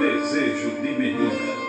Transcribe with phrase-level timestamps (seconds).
[0.00, 1.59] Desejo de menina.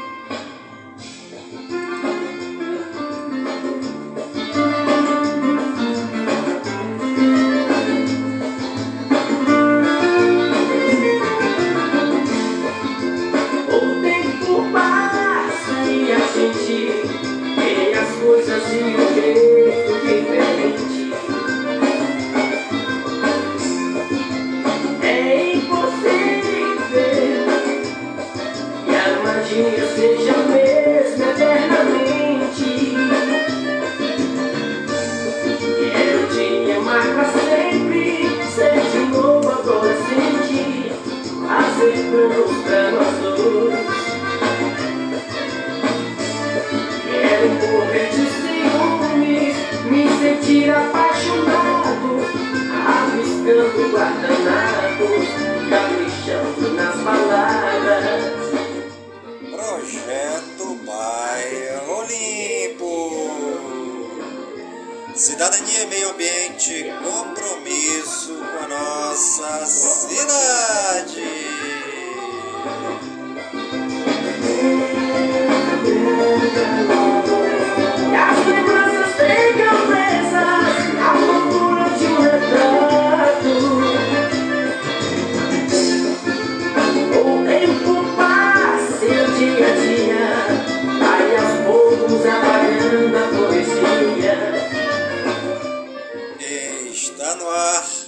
[97.52, 98.01] uh,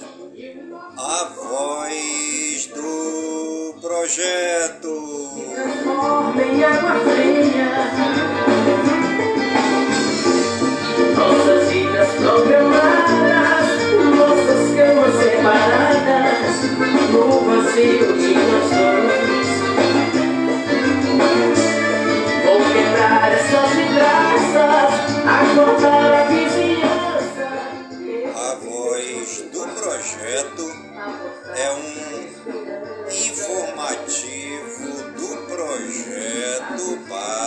[36.84, 37.43] Opa!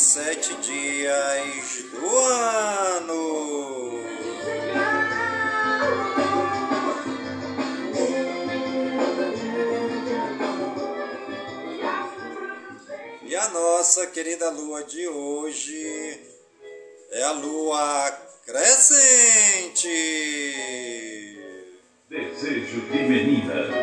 [0.00, 4.00] sete dias do ano.
[13.26, 16.18] E a nossa querida lua de hoje
[17.10, 18.10] é a lua
[18.46, 19.86] crescente.
[22.08, 23.79] Desejo de menina.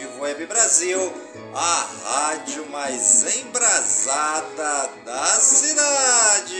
[0.00, 1.12] Esportivo Web Brasil,
[1.54, 6.54] a rádio mais embrasada da cidade.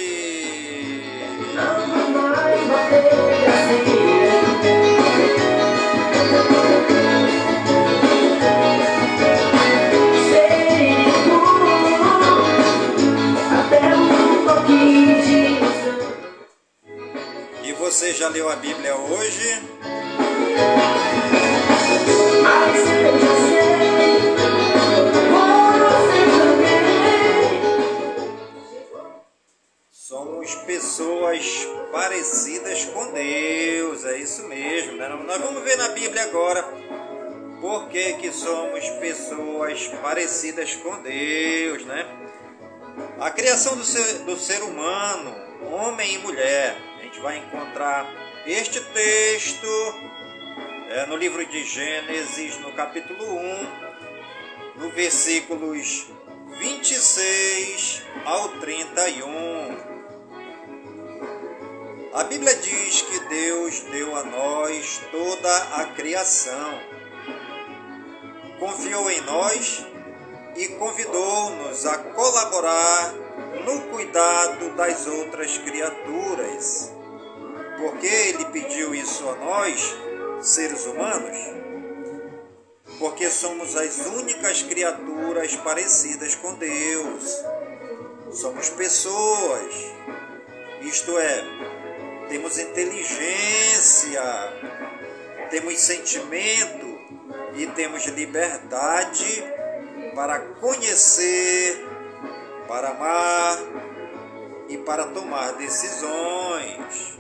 [17.64, 19.69] E você já leu a Bíblia hoje?
[40.20, 42.06] Parecidas com Deus, né?
[43.18, 45.34] A criação do ser, do ser humano,
[45.72, 48.06] homem e mulher, a gente vai encontrar
[48.44, 49.66] este texto
[50.90, 56.08] é, no livro de Gênesis, no capítulo 1, no versículos
[56.58, 59.78] 26 ao 31.
[62.12, 66.78] A Bíblia diz que Deus deu a nós toda a criação,
[68.58, 69.89] confiou em nós
[70.56, 73.14] e convidou-nos a colaborar
[73.64, 76.92] no cuidado das outras criaturas.
[77.78, 79.96] Por que ele pediu isso a nós,
[80.42, 81.36] seres humanos?
[82.98, 87.42] Porque somos as únicas criaturas parecidas com Deus.
[88.32, 89.74] Somos pessoas,
[90.82, 91.44] isto é,
[92.28, 94.22] temos inteligência,
[95.50, 96.86] temos sentimento
[97.54, 99.59] e temos liberdade
[100.14, 101.86] para conhecer,
[102.66, 103.58] para amar
[104.68, 107.18] e para tomar decisões.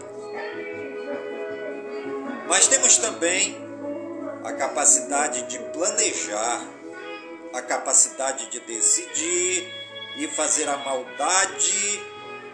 [2.48, 3.56] Mas temos também
[4.44, 6.60] a capacidade de planejar,
[7.52, 9.66] a capacidade de decidir
[10.16, 12.02] e fazer a maldade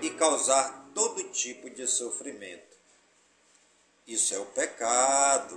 [0.02, 2.76] e causar todo tipo de sofrimento.
[4.06, 5.56] Isso é o pecado.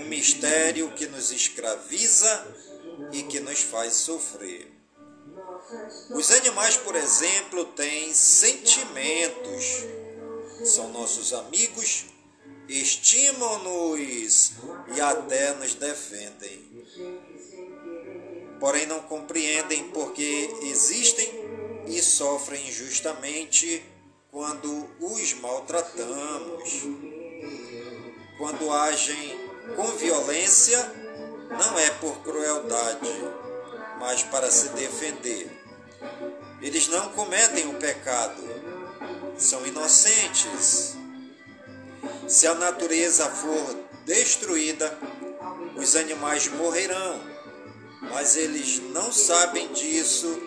[0.00, 2.46] Um mistério que nos escraviza
[3.12, 4.70] e que nos faz sofrer.
[6.10, 9.84] Os animais, por exemplo, têm sentimentos,
[10.64, 12.06] são nossos amigos,
[12.68, 14.52] estimam-nos
[14.94, 16.68] e até nos defendem.
[18.58, 21.28] Porém, não compreendem porque existem
[21.86, 23.82] e sofrem injustamente
[24.30, 26.82] quando os maltratamos.
[28.36, 31.07] Quando agem com violência,
[31.50, 33.08] não é por crueldade,
[33.98, 35.50] mas para se defender.
[36.60, 38.42] Eles não cometem o pecado,
[39.36, 40.96] são inocentes.
[42.26, 44.96] Se a natureza for destruída,
[45.76, 47.20] os animais morrerão,
[48.02, 50.40] mas eles não sabem disso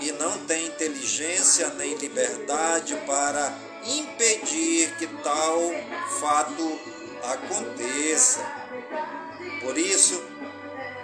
[0.00, 3.52] e não têm inteligência nem liberdade para
[3.84, 5.58] impedir que tal
[6.20, 6.80] fato
[7.22, 8.55] aconteça.
[9.60, 10.22] Por isso,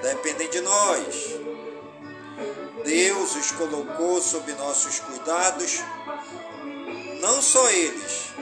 [0.03, 1.41] dependem de nós.
[2.85, 5.81] Deus os colocou sob nossos cuidados,
[7.21, 8.33] não só eles,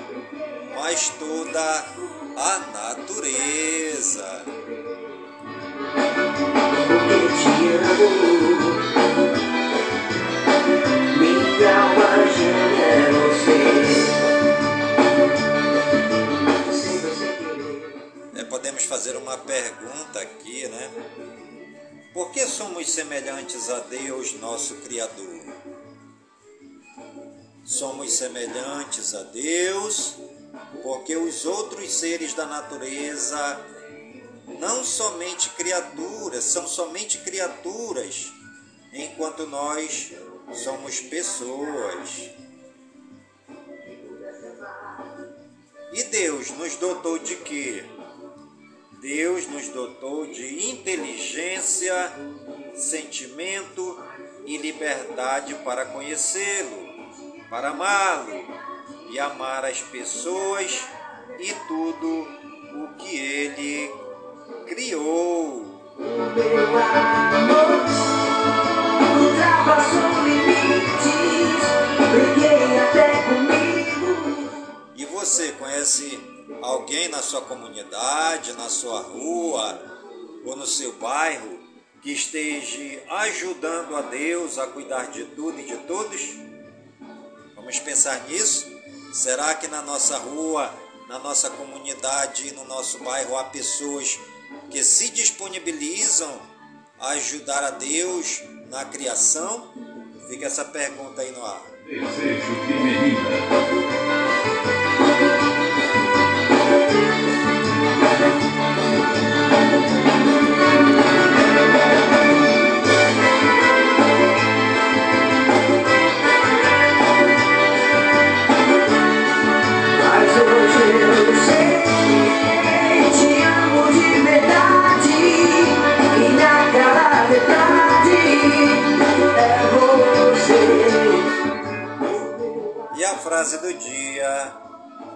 [0.75, 1.85] mas toda
[2.37, 4.45] a natureza.
[18.91, 20.91] Fazer uma pergunta aqui, né?
[22.13, 25.45] Por que somos semelhantes a Deus, nosso Criador?
[27.65, 30.17] Somos semelhantes a Deus
[30.83, 33.65] porque os outros seres da natureza
[34.59, 38.33] não somente criaturas, são somente criaturas,
[38.93, 40.11] enquanto nós
[40.53, 42.29] somos pessoas.
[45.93, 47.85] E Deus nos dotou de quê?
[49.01, 51.95] Deus nos dotou de inteligência,
[52.75, 53.99] sentimento
[54.45, 56.87] e liberdade para conhecê-lo,
[57.49, 58.45] para amá-lo
[59.11, 60.87] e amar as pessoas
[61.39, 62.29] e tudo
[62.75, 63.91] o que ele
[64.69, 65.65] criou.
[65.99, 67.71] Meu amor
[69.19, 71.61] ultrapassou limites.
[72.13, 74.51] Briguei até comigo.
[74.95, 79.81] E você conhece alguém na sua comunidade, na sua rua
[80.45, 81.61] ou no seu bairro
[82.03, 86.21] que esteja ajudando a Deus a cuidar de tudo e de todos?
[87.55, 88.67] Vamos pensar nisso?
[89.13, 90.73] Será que na nossa rua,
[91.09, 94.19] na nossa comunidade no nosso bairro há pessoas
[94.71, 96.41] que se disponibilizam
[96.99, 99.73] a ajudar a Deus na criação?
[100.29, 101.61] Fica essa pergunta aí no ar.
[101.85, 103.80] Desejo de menina.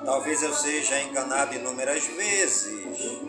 [0.04, 3.21] Talvez eu seja enganado inúmeras vezes,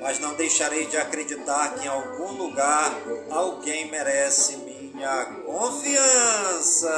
[0.00, 2.94] mas não deixarei de acreditar que em algum lugar
[3.30, 6.90] alguém merece minha confiança.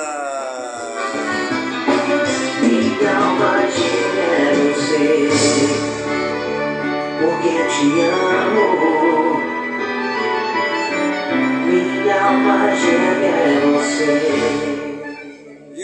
[2.62, 4.28] Então imagina
[4.72, 5.28] você,
[7.18, 8.68] porque eu te amo.
[11.66, 14.77] Minha alma gêmea é você.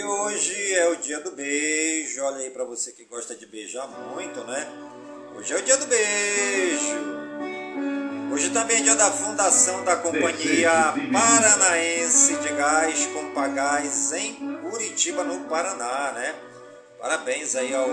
[0.07, 2.23] Hoje é o dia do beijo.
[2.23, 4.67] Olha aí pra você que gosta de beijar muito, né?
[5.35, 7.25] Hoje é o dia do beijo.
[8.31, 15.45] Hoje também é dia da fundação da Companhia Paranaense de Gás Compagás em Curitiba, no
[15.45, 16.35] Paraná, né?
[16.99, 17.89] Parabéns aí ao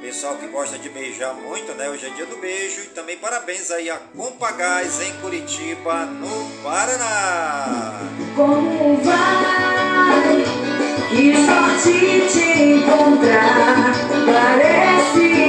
[0.00, 1.90] pessoal que gosta de beijar muito, né?
[1.90, 8.00] Hoje é dia do beijo e também parabéns aí a Compagás em Curitiba, no Paraná.
[8.34, 9.63] Como vai?
[11.14, 13.94] Que sorte te encontrar.
[14.26, 15.43] Parece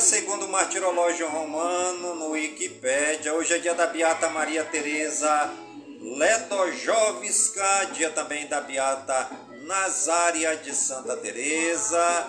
[0.00, 5.52] segundo o martirológio romano, no Wikipédia, hoje é dia da Beata Maria Teresa
[6.00, 9.28] Ledojovska, dia também da Beata
[9.62, 12.28] Nazária de Santa Teresa,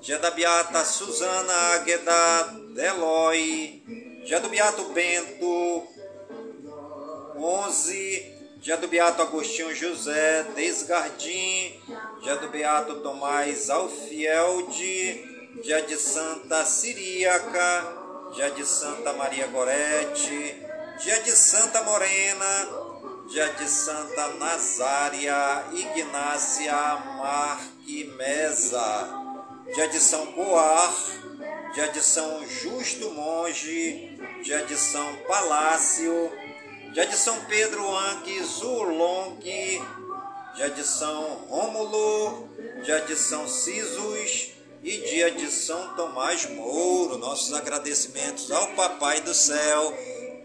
[0.00, 2.42] dia da Beata Susana Águeda
[2.74, 3.82] Deloy,
[4.24, 5.86] dia do Beato Bento
[7.36, 11.78] 11, dia do Beato Agostinho José Desgardim,
[12.22, 17.96] dia do Beato Tomás Alfielde, dia de Santa Siríaca,
[18.34, 20.56] dia de Santa Maria Gorete,
[21.02, 22.68] dia de Santa Morena,
[23.28, 26.72] dia de Santa Nazária Ignácia
[27.18, 29.08] Marquimesa,
[29.74, 30.94] dia de São Boar,
[31.74, 36.30] dia de São Justo Monge, dia de São Palácio,
[36.92, 39.36] dia de São Pedro Anque Zulong,
[40.54, 42.48] dia de São Rômulo,
[42.84, 47.18] dia de São Cisos e dia de São Tomás Mouro.
[47.18, 49.96] Nossos agradecimentos ao Papai do Céu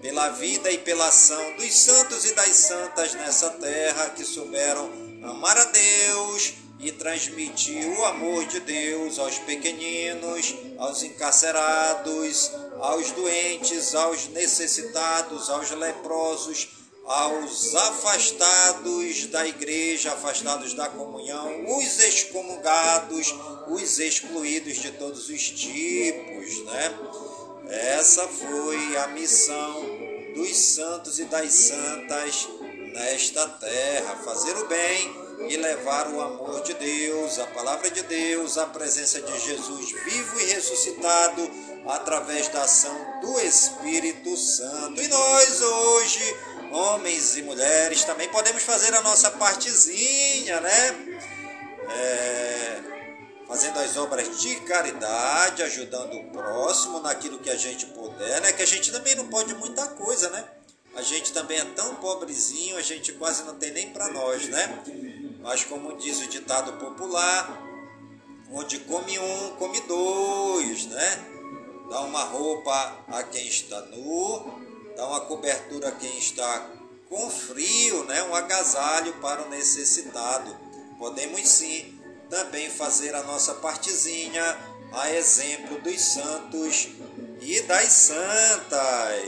[0.02, 4.92] pela vida e pela ação dos santos e das santas nessa terra que souberam
[5.24, 13.96] amar a Deus e transmitir o amor de Deus aos pequeninos, aos encarcerados, aos doentes,
[13.96, 16.68] aos necessitados, aos leprosos,
[17.06, 23.34] aos afastados da igreja, afastados da comunhão, os excomungados,
[23.68, 27.00] os excluídos de todos os tipos, né?
[27.70, 29.84] Essa foi a missão
[30.36, 32.48] dos santos e das santas
[32.94, 38.58] nesta terra, fazer o bem e levar o amor de Deus, a palavra de Deus,
[38.58, 41.50] a presença de Jesus vivo e ressuscitado
[41.88, 45.02] através da ação do Espírito Santo.
[45.02, 46.38] E nós hoje,
[46.76, 51.18] homens e mulheres, também podemos fazer a nossa partezinha, né?
[51.90, 52.82] É,
[53.48, 58.52] fazendo as obras de caridade, ajudando o próximo naquilo que a gente puder, né?
[58.52, 60.44] Que a gente também não pode muita coisa, né?
[60.96, 64.84] A gente também é tão pobrezinho, a gente quase não tem nem para nós, né?
[65.42, 67.62] Mas como diz o ditado popular,
[68.52, 71.26] onde come um, come dois, né?
[71.90, 74.55] Dá uma roupa a quem está nu,
[74.96, 76.70] dá uma cobertura a quem está
[77.10, 78.24] com frio, né?
[78.24, 80.56] Um agasalho para o necessitado.
[80.98, 82.00] Podemos sim
[82.30, 84.44] também fazer a nossa partezinha
[84.92, 86.90] a exemplo dos santos
[87.42, 89.26] e das santas.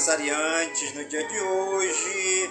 [0.00, 2.50] Aniversariantes no dia de hoje,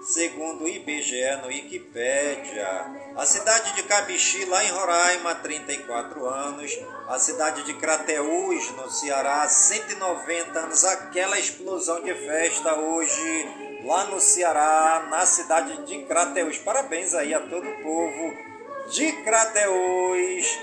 [0.00, 2.66] segundo o IBGE no Wikipédia,
[3.14, 6.78] a cidade de Cabixi, lá em Roraima, 34 anos,
[7.08, 14.18] a cidade de Crateús, no Ceará, 190 anos, aquela explosão de festa hoje, lá no
[14.18, 16.56] Ceará, na cidade de Crateús.
[16.56, 18.34] Parabéns aí a todo o povo
[18.90, 20.58] de Crateús,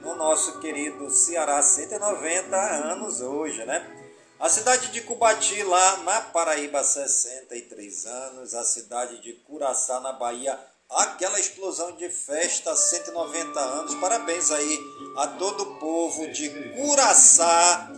[0.00, 3.97] no nosso querido Ceará, 190 anos hoje, né?
[4.40, 8.54] A cidade de Cubati, lá na Paraíba, 63 anos.
[8.54, 10.56] A cidade de Curaçá, na Bahia,
[10.88, 13.96] aquela explosão de festa 190 anos.
[13.96, 14.78] Parabéns aí
[15.16, 17.90] a todo o povo de Curaçá,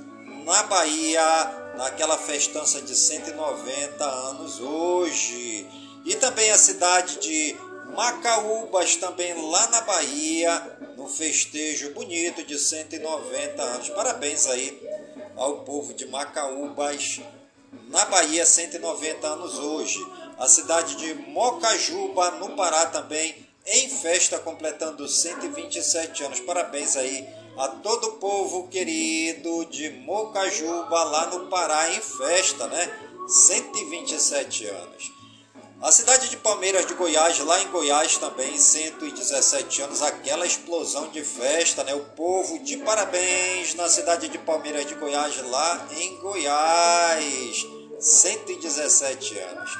[0.46, 1.22] na Bahia,
[1.76, 5.68] naquela festança de 190 anos hoje.
[6.06, 7.54] E também a cidade de
[7.94, 13.90] Macaúbas, também lá na Bahia, no festejo bonito de 190 anos.
[13.90, 14.99] Parabéns aí
[15.40, 17.18] ao povo de Macaúbas,
[17.88, 19.98] na Bahia, 190 anos hoje.
[20.38, 23.34] A cidade de Mocajuba, no Pará também,
[23.66, 26.40] em festa, completando 127 anos.
[26.40, 32.90] Parabéns aí a todo o povo querido de Mocajuba, lá no Pará, em festa, né?
[33.26, 35.19] 127 anos.
[35.82, 41.24] A cidade de Palmeiras de Goiás, lá em Goiás também, 117 anos, aquela explosão de
[41.24, 41.94] festa, né?
[41.94, 47.66] O povo de parabéns na cidade de Palmeiras de Goiás, lá em Goiás,
[47.98, 49.70] 117 anos.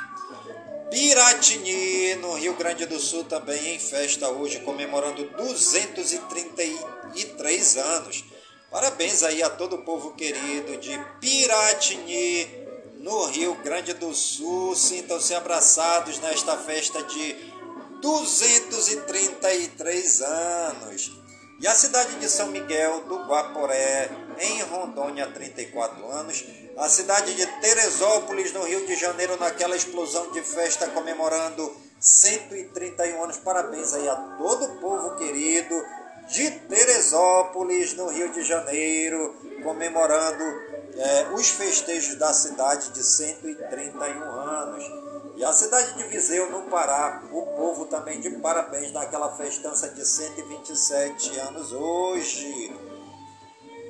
[0.91, 8.25] Piratini, no Rio Grande do Sul, também em festa hoje, comemorando 233 anos.
[8.71, 12.60] Parabéns aí a todo o povo querido de Piratini,
[13.01, 14.77] no Rio Grande do Sul.
[14.77, 17.35] Sintam-se abraçados nesta festa de
[18.01, 21.19] 233 anos.
[21.61, 26.45] E a cidade de São Miguel do Guaporé, em Rondônia, 34 anos.
[26.79, 33.37] A cidade de Teresópolis, no Rio de Janeiro, naquela explosão de festa comemorando 131 anos.
[33.39, 35.75] Parabéns aí a todo o povo querido
[36.31, 40.45] de Teresópolis, no Rio de Janeiro, comemorando
[40.97, 44.85] é, os festejos da cidade de 131 anos.
[45.37, 50.05] E a cidade de Viseu, no Pará, o povo também de parabéns naquela festança de
[50.05, 52.75] 127 anos hoje.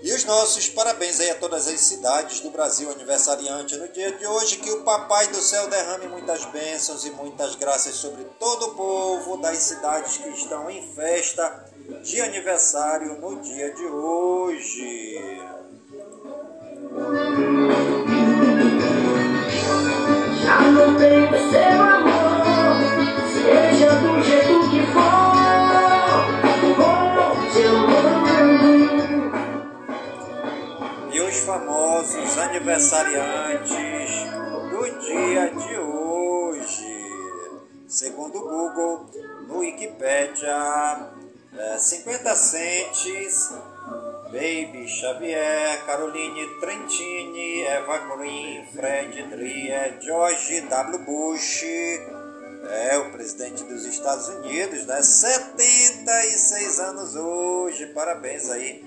[0.03, 4.27] E os nossos parabéns aí a todas as cidades do Brasil aniversariante no dia de
[4.27, 4.57] hoje.
[4.57, 9.37] Que o Papai do Céu derrame muitas bênçãos e muitas graças sobre todo o povo
[9.37, 11.67] das cidades que estão em festa
[12.03, 15.21] de aniversário no dia de hoje.
[20.43, 22.43] Já não tem seu amor,
[23.33, 25.31] seja do jeito que for,
[26.75, 28.71] vou te amando.
[31.13, 34.11] E os famosos aniversariantes
[34.71, 36.91] do dia de hoje.
[37.87, 39.07] Segundo o Google,
[39.47, 41.13] no Wikipedia,
[41.57, 43.53] é, 50 centes
[44.31, 50.99] Baby Xavier, Caroline Trentini, Eva Green, Fred Dreyer, George W.
[51.05, 55.03] Bush, é o presidente dos Estados Unidos, né?
[55.03, 58.85] 76 anos hoje, parabéns aí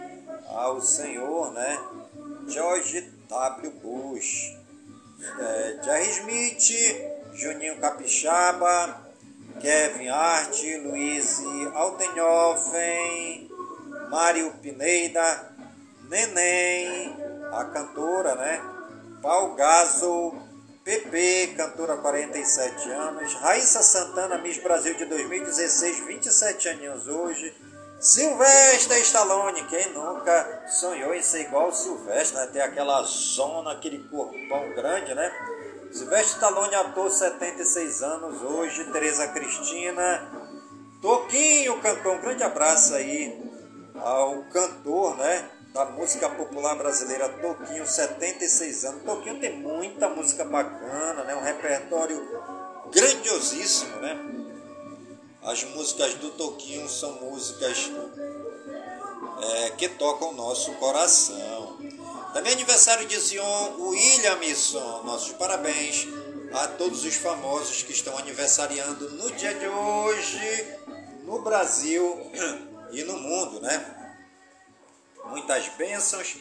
[0.48, 1.78] ao senhor, né?
[2.48, 3.72] George W.
[3.82, 4.56] Bush,
[5.40, 9.02] é, Jerry Smith, Juninho Capixaba,
[9.60, 11.42] Kevin Hart, Luiz
[11.74, 13.50] Altenhofen,
[14.14, 15.56] Mário Pineida,
[16.08, 17.18] Neném,
[17.52, 18.62] a cantora, né?
[19.58, 20.36] Gaso,
[20.84, 27.56] Pepe, cantora 47 anos, Raíssa Santana, Miss Brasil de 2016, 27 aninhos hoje,
[28.00, 32.48] Silvestre Stallone, quem nunca sonhou em ser igual o Silvestre, né?
[32.54, 35.32] Ter aquela zona, aquele corpão grande, né?
[35.92, 40.22] Silvestre Stallone, ator, 76 anos hoje, Tereza Cristina,
[41.02, 43.52] Toquinho, cantor, um grande abraço aí
[44.04, 45.50] ao cantor, né?
[45.74, 49.04] Da música popular brasileira, Toquinho, 76 anos.
[49.04, 51.36] Toquinho tem muita música bacana, né?
[51.36, 52.22] Um repertório
[52.92, 54.18] grandiosíssimo, né?
[55.42, 57.92] As músicas do Toquinho são músicas
[59.42, 61.78] é, que tocam o nosso coração.
[62.34, 65.04] Também aniversário de Zion Williamson.
[65.04, 66.08] Nossos parabéns
[66.54, 70.78] a todos os famosos que estão aniversariando no dia de hoje
[71.26, 72.32] no Brasil
[72.94, 74.18] e no mundo, né?
[75.26, 76.38] Muitas bênçãos.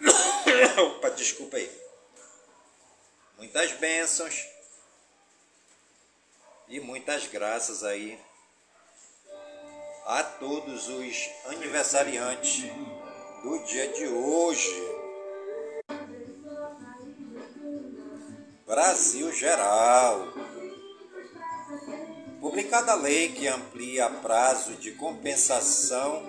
[0.78, 1.70] Opa, desculpa aí.
[3.38, 4.46] Muitas bênçãos
[6.68, 8.20] e muitas graças aí
[10.06, 12.64] a todos os aniversariantes
[13.42, 15.00] do dia de hoje.
[18.66, 20.39] Brasil geral.
[22.40, 26.22] Publicada a lei que amplia prazo de compensação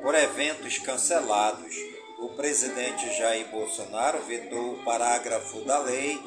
[0.00, 1.76] por eventos cancelados,
[2.18, 6.18] o presidente Jair Bolsonaro vetou o parágrafo da lei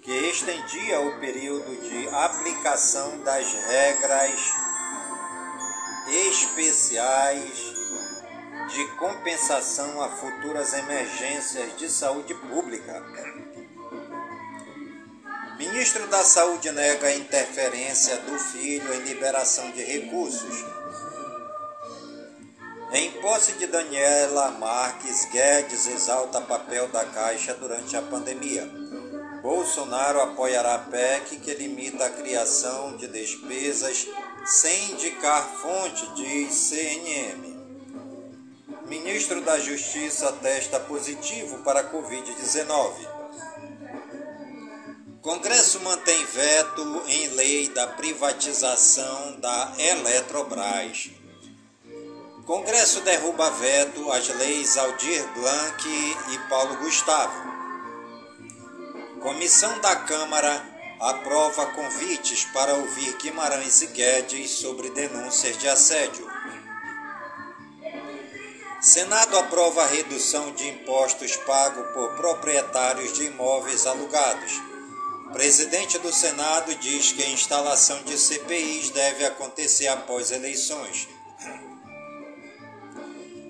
[0.00, 4.52] que estendia o período de aplicação das regras
[6.30, 7.74] especiais
[8.68, 13.02] de compensação a futuras emergências de saúde pública
[15.58, 20.64] Ministro da Saúde nega a interferência do filho em liberação de recursos.
[22.92, 28.68] Em posse de Daniela Marques, Guedes exalta papel da Caixa durante a pandemia.
[29.42, 34.08] Bolsonaro apoiará PEC que limita a criação de despesas
[34.44, 37.54] sem indicar fonte, diz CNM.
[38.86, 43.13] Ministro da Justiça testa positivo para Covid-19.
[45.24, 51.08] Congresso mantém veto em lei da privatização da Eletrobras.
[52.44, 55.88] Congresso derruba veto às leis Aldir Blanc
[56.30, 57.42] e Paulo Gustavo.
[59.22, 60.62] Comissão da Câmara
[61.00, 66.30] aprova convites para ouvir Guimarães e Guedes sobre denúncias de assédio.
[68.78, 74.73] Senado aprova redução de impostos pagos por proprietários de imóveis alugados.
[75.34, 81.08] Presidente do Senado diz que a instalação de CPIs deve acontecer após eleições.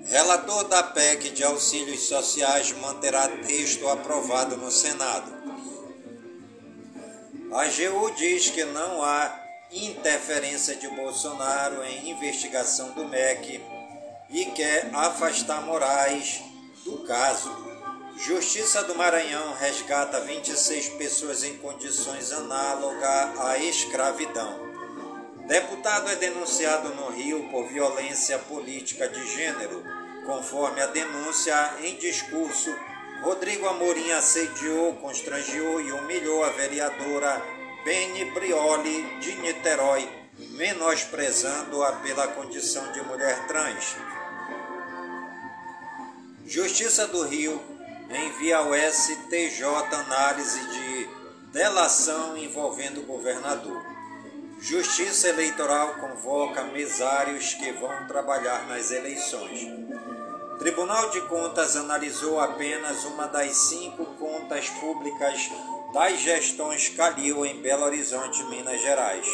[0.07, 5.31] Relator da PEC de auxílios sociais manterá texto aprovado no Senado.
[7.53, 9.39] A AGU diz que não há
[9.71, 13.63] interferência de Bolsonaro em investigação do MEC
[14.31, 16.41] e quer afastar Moraes
[16.83, 17.74] do caso.
[18.17, 24.57] Justiça do Maranhão resgata 26 pessoas em condições análogas à escravidão.
[25.45, 29.83] Deputado é denunciado no Rio por violência política de gênero.
[30.25, 32.73] Conforme a denúncia em discurso,
[33.21, 37.43] Rodrigo Amorim assediou, constrangiou e humilhou a vereadora
[37.83, 40.09] Beni Brioli de Niterói,
[40.51, 43.97] menosprezando-a pela condição de mulher trans.
[46.47, 47.74] Justiça do Rio
[48.09, 51.09] envia ao STJ análise de
[51.51, 53.83] delação envolvendo o governador.
[54.59, 59.67] Justiça Eleitoral convoca mesários que vão trabalhar nas eleições.
[60.59, 65.51] Tribunal de Contas analisou apenas uma das cinco contas públicas
[65.93, 69.27] das gestões Calil em Belo Horizonte, Minas Gerais.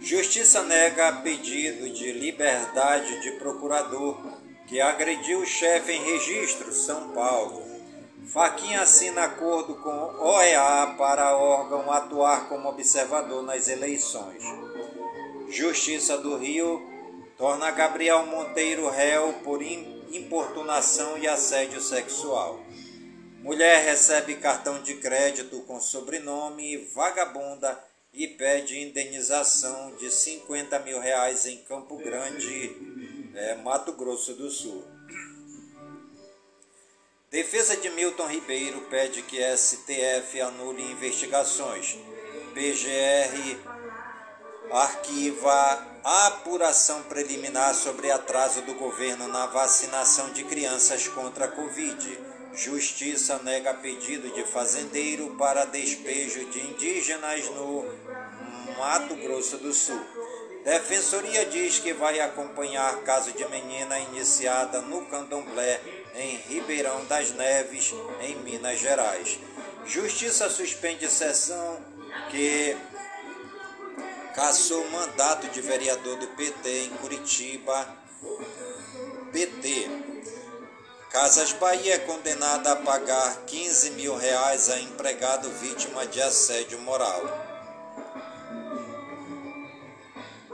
[0.00, 4.18] Justiça nega pedido de liberdade de procurador
[4.70, 7.60] que agrediu o chefe em registro, São Paulo.
[8.32, 14.44] Faquinha assina acordo com OEA para órgão atuar como observador nas eleições.
[15.48, 16.80] Justiça do Rio
[17.36, 22.60] torna Gabriel Monteiro réu por importunação e assédio sexual.
[23.42, 27.76] Mulher recebe cartão de crédito com sobrenome vagabunda
[28.12, 34.84] e pede indenização de 50 mil reais em Campo Grande, é, Mato Grosso do Sul.
[37.30, 41.96] Defesa de Milton Ribeiro pede que STF anule investigações.
[42.52, 43.56] PGR
[44.72, 52.18] arquiva a apuração preliminar sobre atraso do governo na vacinação de crianças contra a Covid.
[52.52, 57.84] Justiça nega pedido de fazendeiro para despejo de indígenas no
[58.76, 60.00] Mato Grosso do Sul.
[60.64, 65.80] Defensoria diz que vai acompanhar caso de menina iniciada no candomblé
[66.14, 69.38] em Ribeirão das Neves, em Minas Gerais.
[69.86, 71.82] Justiça suspende sessão
[72.30, 72.76] que
[74.34, 77.96] caçou mandato de vereador do PT em Curitiba.
[79.32, 79.88] PT.
[81.10, 87.49] Casas Bahia é condenada a pagar 15 mil reais a empregado vítima de assédio moral.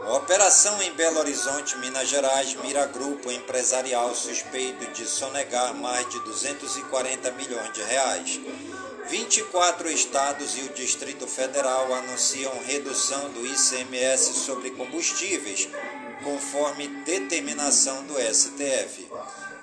[0.08, 7.32] Operação em Belo Horizonte, Minas Gerais, mira grupo empresarial suspeito de sonegar mais de 240
[7.32, 8.40] milhões de reais.
[9.08, 15.68] 24 estados e o Distrito Federal anunciam redução do ICMS sobre combustíveis,
[16.22, 19.10] conforme determinação do STF.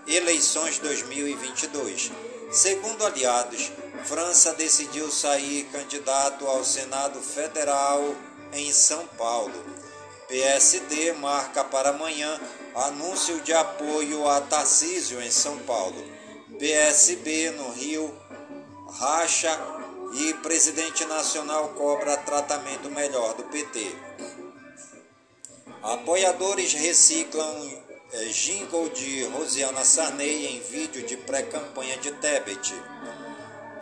[0.05, 2.11] Eleições 2022.
[2.51, 3.71] Segundo aliados,
[4.03, 8.13] França decidiu sair candidato ao Senado Federal
[8.51, 9.82] em São Paulo.
[10.33, 12.41] PSD marca para amanhã
[12.73, 16.03] anúncio de apoio a Tarcísio em São Paulo.
[16.57, 18.11] PSB no Rio
[18.97, 19.55] racha
[20.15, 23.95] e presidente nacional cobra tratamento melhor do PT.
[25.83, 32.73] Apoiadores reciclam é, jingle de Rosiana Sarney em vídeo de pré-campanha de Tebet.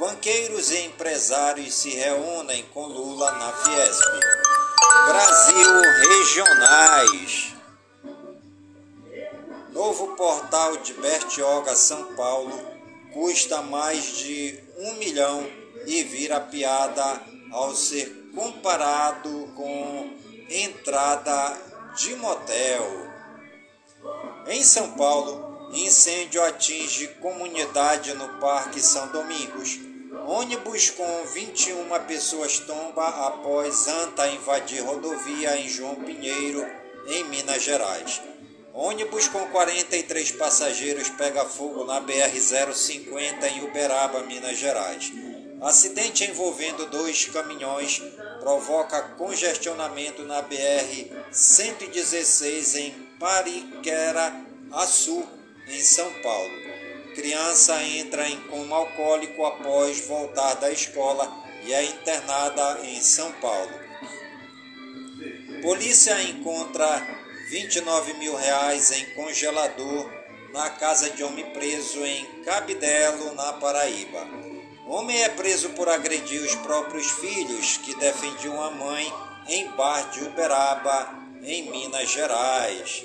[0.02, 4.04] Banqueiros e empresários se reúnem com Lula na Fiesp.
[5.06, 7.54] Brasil Regionais.
[9.70, 12.52] Novo portal de Bertioga, São Paulo,
[13.14, 15.48] custa mais de um milhão
[15.86, 20.18] e vira piada ao ser comparado com
[20.50, 21.60] entrada
[21.96, 23.08] de motel.
[24.48, 29.91] Em São Paulo, incêndio atinge comunidade no Parque São Domingos.
[30.34, 36.66] Ônibus com 21 pessoas tomba após anta invadir rodovia em João Pinheiro,
[37.08, 38.22] em Minas Gerais.
[38.74, 45.12] Ônibus com 43 passageiros pega fogo na BR-050 em Uberaba, Minas Gerais.
[45.60, 48.02] Acidente envolvendo dois caminhões
[48.40, 54.34] provoca congestionamento na BR-116 em Pariquera,
[54.72, 55.28] Açu,
[55.68, 56.61] em São Paulo.
[57.16, 61.32] Criança entra em coma alcoólico após voltar da escola
[61.64, 63.72] e é internada em São Paulo.
[65.62, 67.06] Polícia encontra
[67.50, 70.10] 29 mil reais em congelador
[70.54, 74.28] na casa de homem preso em Cabidelo, na Paraíba.
[74.88, 79.14] Homem é preso por agredir os próprios filhos que defendiam a mãe
[79.48, 83.04] em bar de Uberaba, em Minas Gerais.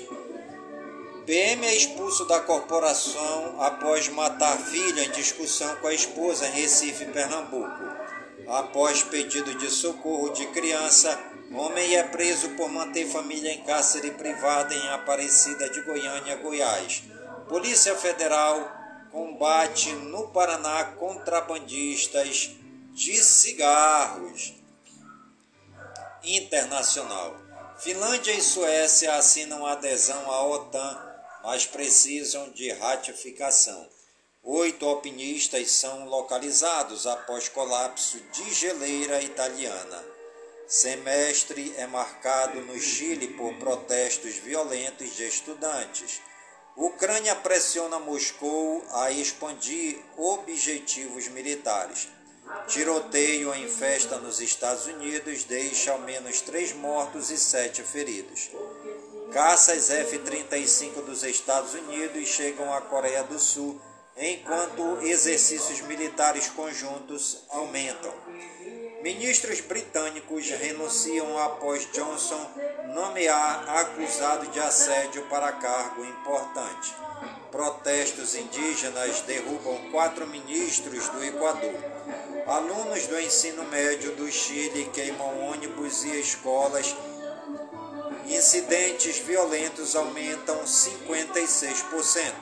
[1.27, 7.03] PM é expulso da corporação após matar filho em discussão com a esposa em Recife,
[7.07, 7.83] Pernambuco.
[8.47, 11.19] Após pedido de socorro de criança,
[11.51, 17.03] Homem é preso por manter família em cárcere privado em Aparecida de Goiânia, Goiás.
[17.47, 18.71] Polícia Federal
[19.11, 22.51] combate no Paraná contrabandistas
[22.93, 24.53] de cigarros.
[26.23, 27.35] Internacional.
[27.77, 31.06] Finlândia e Suécia assinam adesão à OTAN,
[31.47, 33.87] mas precisam de ratificação.
[34.43, 40.03] Oito alpinistas são localizados após colapso de geleira italiana.
[40.67, 46.19] Semestre é marcado no Chile por protestos violentos de estudantes.
[46.75, 52.09] Ucrânia pressiona Moscou a expandir objetivos militares.
[52.67, 58.49] Tiroteio em festa nos Estados Unidos deixa ao menos três mortos e sete feridos.
[59.31, 63.79] Caças F-35 dos Estados Unidos chegam à Coreia do Sul
[64.15, 68.13] enquanto exercícios militares conjuntos aumentam.
[69.03, 72.49] Ministros britânicos renunciam após Johnson
[72.93, 76.95] nomear acusado de assédio para cargo importante.
[77.51, 81.75] Protestos indígenas derrubam quatro ministros do Equador.
[82.47, 86.95] Alunos do ensino médio do Chile queimam ônibus e escolas.
[88.27, 92.33] Incidentes violentos aumentam 56%.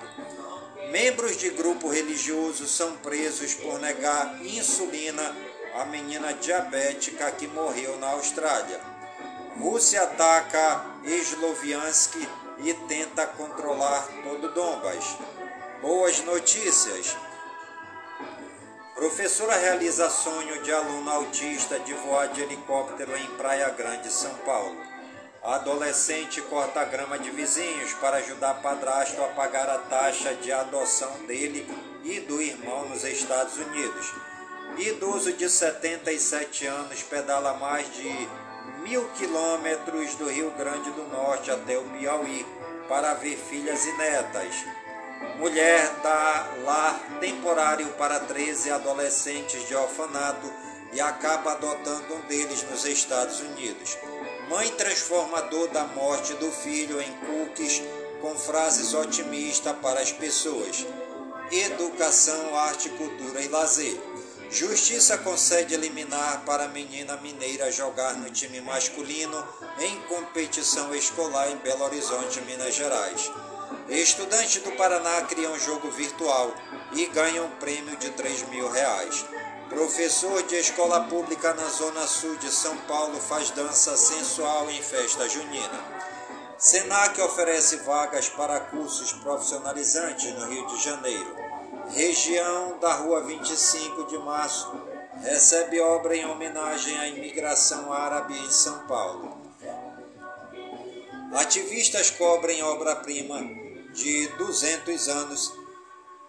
[0.90, 5.36] Membros de grupo religioso são presos por negar insulina
[5.76, 8.82] a menina diabética que morreu na Austrália.
[9.60, 12.16] Rússia ataca Sloviansk
[12.64, 15.06] e tenta controlar todo Donbas.
[15.84, 17.16] Boas notícias.
[18.96, 24.95] Professora realiza sonho de aluno autista de voar de helicóptero em Praia Grande, São Paulo.
[25.46, 31.70] Adolescente corta grama de vizinhos para ajudar padrasto a pagar a taxa de adoção dele
[32.04, 34.12] e do irmão nos Estados Unidos.
[34.76, 38.28] Idoso de 77 anos pedala mais de
[38.82, 42.44] mil quilômetros do Rio Grande do Norte até o Piauí
[42.90, 44.66] para ver filhas e netas.
[45.38, 50.52] Mulher dá lar temporário para 13 adolescentes de orfanato
[50.92, 53.96] e acaba adotando um deles nos Estados Unidos.
[54.50, 57.82] Mãe transformador da morte do filho em cookies
[58.22, 60.86] com frases otimistas para as pessoas.
[61.52, 64.00] Educação, arte, cultura e lazer.
[64.52, 69.48] Justiça concede eliminar para a menina mineira jogar no time masculino
[69.80, 73.32] em competição escolar em Belo Horizonte, Minas Gerais.
[73.90, 76.54] Estudantes do Paraná criam um jogo virtual
[76.94, 79.26] e ganham um prêmio de 3 mil reais.
[79.76, 85.30] Professor de escola pública na Zona Sul de São Paulo faz dança sensual em festa
[85.30, 85.84] junina.
[86.58, 91.46] Senac oferece vagas para cursos profissionalizantes no Rio de Janeiro
[91.90, 94.74] região da Rua 25 de Março,
[95.22, 99.38] recebe obra em homenagem à imigração árabe em São Paulo.
[101.34, 103.40] Ativistas cobrem obra-prima
[103.94, 105.54] de 200 anos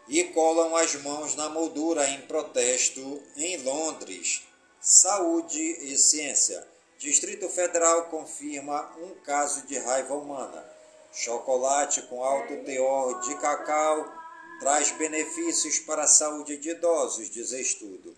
[0.08, 4.42] e colam as mãos na moldura em protesto em Londres.
[4.80, 6.66] Saúde e ciência.
[6.98, 10.64] Distrito Federal confirma um caso de raiva humana.
[11.12, 14.12] Chocolate com alto teor de cacau
[14.60, 18.16] traz benefícios para a saúde de idosos, diz estudo.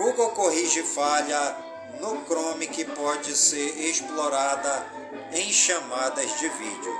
[0.00, 1.58] Google corrige falha
[2.00, 4.86] no Chrome que pode ser explorada
[5.30, 6.98] em chamadas de vídeo.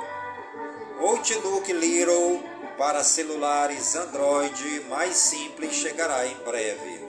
[1.00, 2.44] Outlook Little
[2.76, 7.00] para celulares Android mais simples chegará em breve.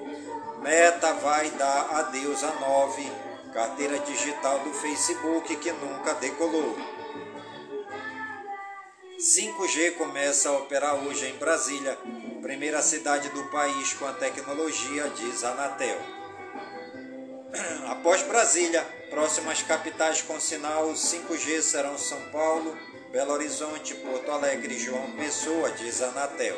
[0.62, 3.12] Meta vai dar adeus a 9,
[3.54, 6.73] carteira digital do Facebook que nunca decolou.
[9.21, 11.95] 5G começa a operar hoje em Brasília,
[12.41, 15.99] primeira cidade do país com a tecnologia, diz Anatel.
[17.88, 22.75] Após Brasília, próximas capitais com sinal 5G serão São Paulo,
[23.12, 26.57] Belo Horizonte, Porto Alegre e João Pessoa, diz Anatel.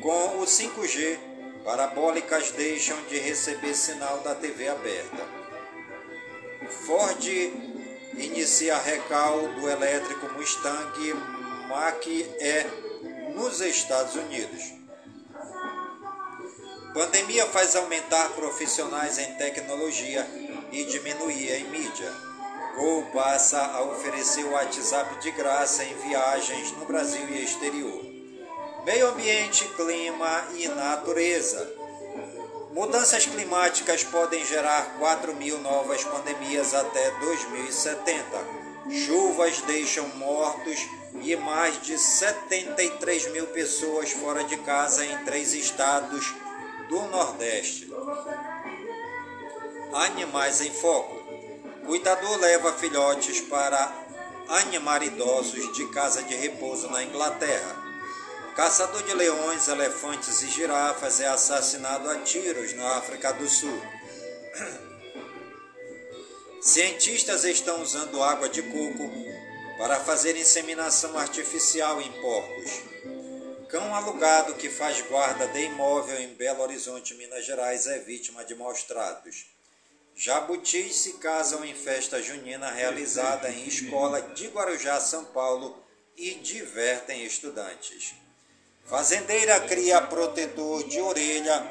[0.00, 1.18] Com o 5G,
[1.62, 5.28] parabólicas deixam de receber sinal da TV aberta.
[6.86, 7.22] Ford
[8.18, 11.14] inicia recal do elétrico Mustang
[11.68, 12.66] Mach-E
[13.34, 14.74] nos Estados Unidos.
[16.92, 20.26] Pandemia faz aumentar profissionais em tecnologia
[20.72, 22.12] e diminuir em mídia.
[22.74, 28.04] Gol passa a oferecer o WhatsApp de graça em viagens no Brasil e exterior.
[28.84, 31.77] Meio ambiente, clima e natureza.
[32.72, 38.24] Mudanças climáticas podem gerar 4 mil novas pandemias até 2070.
[38.90, 40.86] Chuvas deixam mortos
[41.22, 46.34] e mais de 73 mil pessoas fora de casa em três estados
[46.88, 47.90] do Nordeste.
[49.92, 51.16] Animais em foco.
[51.86, 53.92] Cuidador leva filhotes para
[54.48, 57.87] animar idosos de casa de repouso na Inglaterra.
[58.58, 63.80] Caçador de leões, elefantes e girafas é assassinado a tiros na África do Sul.
[66.60, 69.12] Cientistas estão usando água de coco
[69.78, 72.82] para fazer inseminação artificial em porcos.
[73.68, 78.56] Cão alugado que faz guarda de imóvel em Belo Horizonte, Minas Gerais, é vítima de
[78.56, 79.46] maus tratos.
[80.16, 85.80] Jabutis se casam em festa junina realizada em escola de Guarujá, São Paulo,
[86.16, 88.16] e divertem estudantes.
[88.88, 91.62] Fazendeira cria protetor de orelha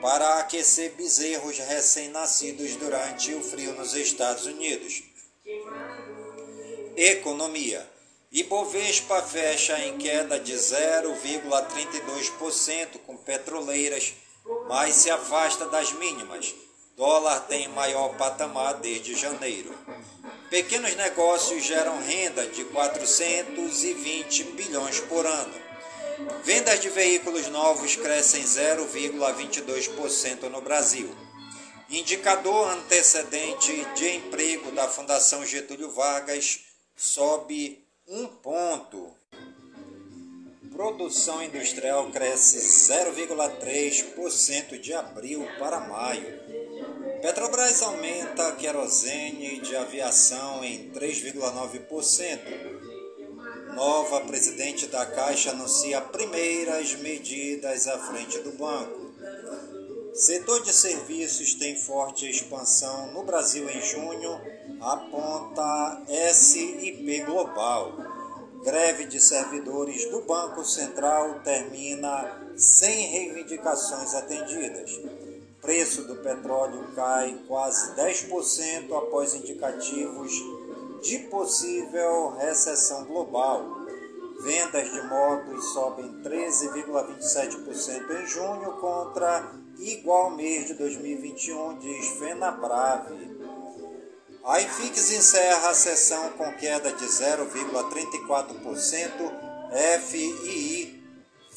[0.00, 5.02] para aquecer bezerros recém-nascidos durante o frio nos Estados Unidos.
[6.96, 7.86] Economia.
[8.32, 14.14] Ibovespa fecha em queda de 0,32% com petroleiras,
[14.66, 16.54] mas se afasta das mínimas.
[16.96, 19.78] Dólar tem maior patamar desde janeiro.
[20.48, 25.71] Pequenos negócios geram renda de 420 bilhões por ano.
[26.44, 31.08] Vendas de veículos novos crescem 0,22% no Brasil.
[31.88, 36.60] Indicador antecedente de emprego da Fundação Getúlio Vargas
[36.96, 39.14] sobe um ponto.
[40.72, 46.40] Produção industrial cresce 0,3% de abril para maio.
[47.20, 52.81] Petrobras aumenta querosene de aviação em 3,9%.
[53.74, 59.12] Nova presidente da Caixa anuncia primeiras medidas à frente do banco.
[60.12, 64.38] Setor de serviços tem forte expansão no Brasil em junho,
[64.78, 66.02] aponta
[66.34, 67.94] SIP Global.
[68.62, 75.00] Greve de servidores do Banco Central termina sem reivindicações atendidas.
[75.62, 80.32] Preço do petróleo cai quase 10% após indicativos
[81.02, 83.82] de possível recessão global.
[84.42, 93.30] Vendas de motos sobem 13,27% em junho contra igual mês de 2021, diz FenaBrave.
[94.44, 99.32] A IFIX encerra a sessão com queda de 0,34%,
[100.00, 101.02] FII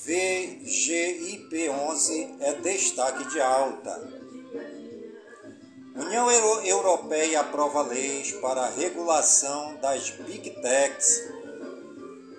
[0.06, 4.15] VGIP11 é destaque de alta.
[5.96, 11.24] União Europeia aprova leis para a regulação das Big Techs.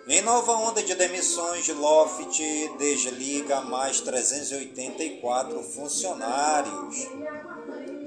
[0.06, 2.38] Em nova onda de demissões, Loft
[2.76, 7.08] desliga mais 384 funcionários.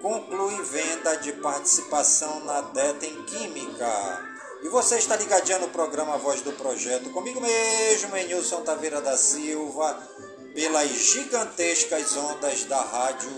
[0.00, 4.37] conclui venda de participação na Detem Química.
[4.60, 10.02] E você está ligadinho no programa Voz do Projeto, comigo mesmo, Nilson Taveira da Silva,
[10.52, 13.30] pelas gigantescas ondas da Rádio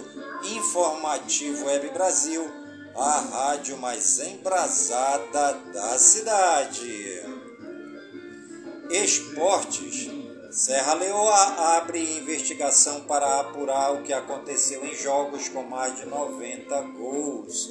[0.56, 2.50] Informativo Web Brasil,
[2.96, 7.22] a rádio mais embrasada da cidade.
[8.90, 10.08] Esportes.
[10.50, 16.80] Serra Leoa abre investigação para apurar o que aconteceu em jogos com mais de 90
[16.98, 17.70] gols.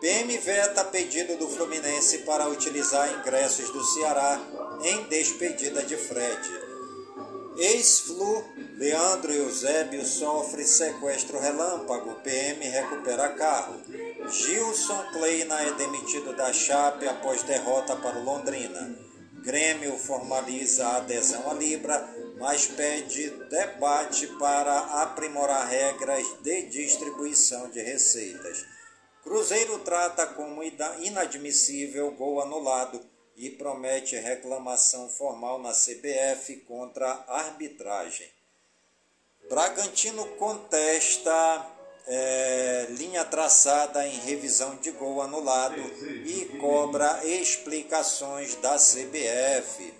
[0.00, 4.40] PM veta pedido do Fluminense para utilizar ingressos do Ceará
[4.84, 6.68] em despedida de Fred.
[7.56, 8.44] Ex-Flu,
[8.76, 13.74] Leandro Eusébio sofre sequestro relâmpago, PM recupera carro.
[14.30, 18.96] Gilson Kleina é demitido da Chape após derrota para Londrina.
[19.42, 27.80] Grêmio formaliza a adesão à Libra, mas pede debate para aprimorar regras de distribuição de
[27.80, 28.77] receitas.
[29.28, 32.98] Cruzeiro trata como inadmissível gol anulado
[33.36, 38.26] e promete reclamação formal na CBF contra a arbitragem.
[39.46, 41.66] Bragantino contesta
[42.06, 45.82] é, linha traçada em revisão de gol anulado
[46.24, 49.92] e cobra explicações da CBF.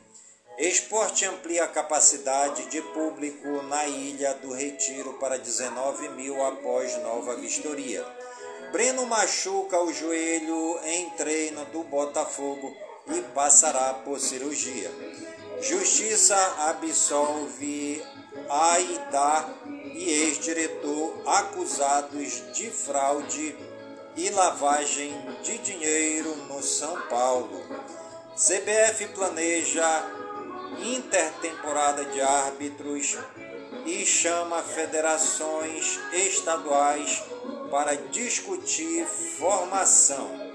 [0.57, 7.37] Esporte amplia a capacidade de público na Ilha do Retiro para 19 mil após nova
[7.37, 8.18] vistoria.
[8.73, 14.91] Breno machuca o joelho em treino do Botafogo e passará por cirurgia.
[15.63, 16.37] Justiça
[16.69, 18.05] absolve
[18.49, 19.49] Aida
[19.95, 23.57] e ex-diretor acusados de fraude
[24.17, 27.65] e lavagem de dinheiro no São Paulo.
[28.37, 30.05] CBF planeja
[30.85, 33.17] intertemporada de árbitros
[33.87, 37.23] e chama federações estaduais
[37.71, 40.49] para discutir formação.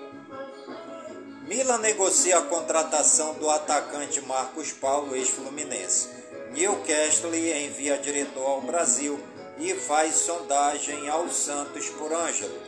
[1.48, 6.10] Milan negocia a contratação do atacante Marcos Paulo, ex-Fluminense.
[6.52, 9.20] Newcastle envia diretor ao Brasil
[9.58, 12.60] e faz sondagem ao Santos por Ângelo.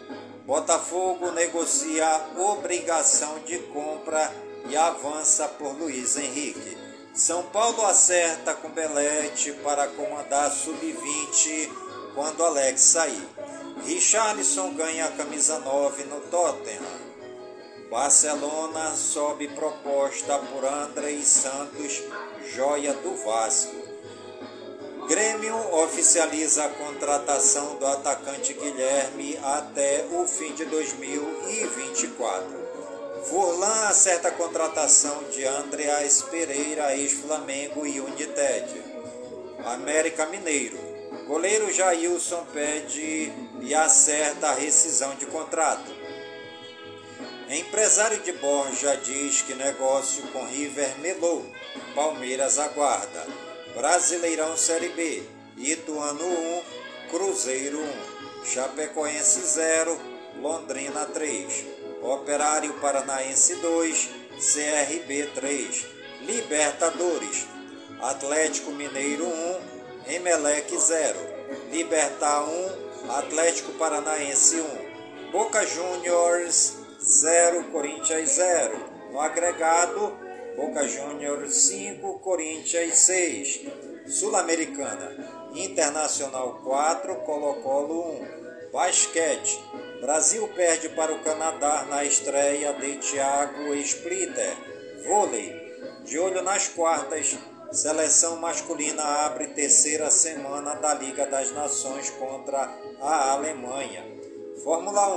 [0.45, 4.31] Botafogo negocia obrigação de compra
[4.69, 6.77] e avança por Luiz Henrique.
[7.15, 11.69] São Paulo acerta com Belete para comandar sub-20
[12.13, 13.27] quando Alex sair.
[13.85, 16.81] Richarlison ganha a camisa 9 no Tottenham.
[17.87, 22.01] Barcelona sobe proposta por André Santos,
[22.55, 23.75] joia do Vasco.
[25.07, 32.47] Grêmio oficializa a contratação do atacante Guilherme até o fim de 2024.
[33.25, 38.81] Furlan acerta a contratação de Andreas Pereira, ex-Flamengo e United.
[39.63, 40.84] América Mineiro.
[41.23, 45.91] Goleiro Jailson pede e acerta a rescisão de contrato.
[47.49, 51.45] Empresário de Borja diz que negócio com River melou.
[51.95, 53.25] Palmeiras aguarda.
[53.75, 55.23] Brasileirão Série B.
[55.57, 56.61] Ituano 1,
[57.09, 58.45] Cruzeiro 1.
[58.45, 59.99] Chapecoense 0,
[60.41, 61.65] Londrina 3.
[62.01, 65.85] Operário Paranaense 2, CRB 3.
[66.21, 67.47] Libertadores.
[68.01, 69.74] Atlético Mineiro 1,
[70.07, 71.15] Emelec 0.
[71.71, 75.31] Libertar 1, Atlético Paranaense 1.
[75.31, 78.77] Boca Juniors 0, Corinthians 0.
[79.11, 80.15] No agregado,
[80.55, 83.61] Boca Juniors 5, Corinthians 6.
[84.07, 88.71] Sul-Americana, Internacional 4, Colo-Colo 1.
[88.71, 89.59] Basquete,
[90.01, 94.55] Brasil perde para o Canadá na estreia de Thiago Splitter.
[95.07, 95.65] Vôlei.
[96.03, 97.35] De olho nas quartas,
[97.71, 102.69] seleção masculina abre terceira semana da Liga das Nações contra
[103.01, 104.03] a Alemanha.
[104.63, 105.07] Fórmula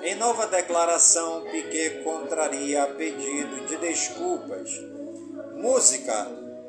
[0.00, 0.04] 1.
[0.04, 4.70] Em nova declaração, Piquet contraria pedido de desculpas.
[5.54, 6.28] Música.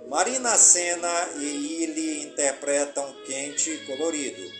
[0.09, 4.51] Marina Senna e Illy interpretam Quente e Colorido.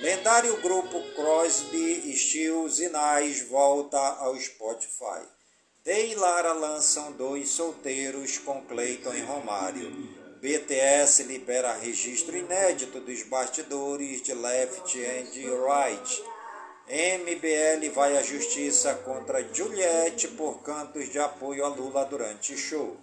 [0.00, 5.39] Lendário grupo Crosby, Stills e Nice volta ao Spotify.
[5.84, 9.90] E Lara lançam dois solteiros com Clayton e Romário.
[10.38, 16.22] BTS libera registro inédito dos bastidores de Left and Right.
[16.86, 22.98] MBL vai à justiça contra Juliette por cantos de apoio a Lula durante show.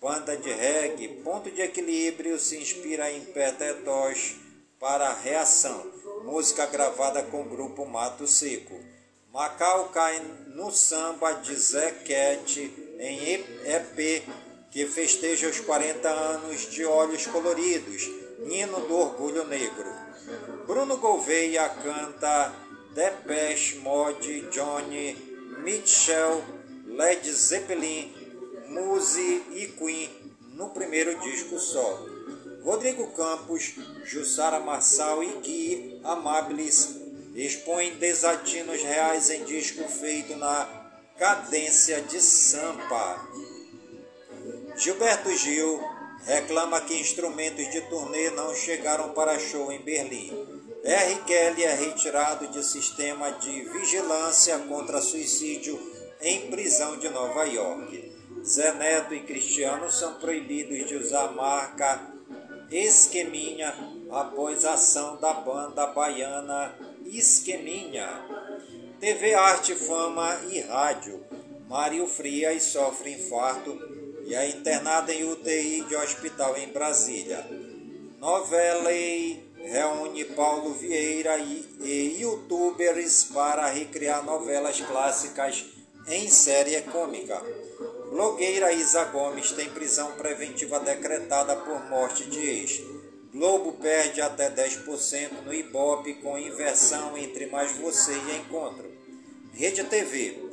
[0.00, 3.76] Banda de reggae, ponto de equilíbrio, se inspira em Peter
[4.78, 5.90] para reação.
[6.22, 8.91] Música gravada com o grupo Mato Seco.
[9.32, 12.58] Macau cai no samba de Zé Cat
[12.98, 13.32] em
[13.64, 14.22] EP
[14.70, 18.10] que festeja os 40 anos de Olhos Coloridos,
[18.44, 19.90] hino do orgulho negro.
[20.66, 22.52] Bruno Gouveia canta
[22.94, 25.14] Depeche Mode, Johnny,
[25.64, 26.44] Mitchell,
[26.84, 28.12] Led Zeppelin,
[28.68, 30.10] Muse e Queen
[30.52, 32.06] no primeiro disco solo.
[32.62, 37.01] Rodrigo Campos, Jussara Marçal e Gui Amabilis
[37.34, 43.28] expõem desatinos reais em disco feito na cadência de Sampa.
[44.76, 45.80] Gilberto Gil
[46.24, 50.30] reclama que instrumentos de turnê não chegaram para show em Berlim.
[50.84, 51.14] R.
[51.26, 55.80] Kelly é retirado de sistema de vigilância contra suicídio
[56.20, 58.12] em prisão de Nova York.
[58.44, 62.12] Zé Neto e Cristiano são proibidos de usar marca
[62.72, 63.74] Esqueminha
[64.10, 66.74] após ação da banda baiana
[67.18, 68.24] Esqueminha.
[68.98, 71.24] TV Arte, Fama e Rádio.
[71.68, 73.78] Mário Frias sofre infarto
[74.24, 77.46] e é internado em UTI de hospital em Brasília.
[78.18, 78.90] Novela
[79.56, 85.66] reúne Paulo Vieira e, e youtubers para recriar novelas clássicas
[86.06, 87.40] em série cômica.
[88.10, 92.82] Blogueira Isa Gomes tem prisão preventiva decretada por morte de ex.
[93.32, 98.90] Globo perde até 10% no Ibope com inversão entre Mais Você e Encontro.
[99.54, 100.52] Rede TV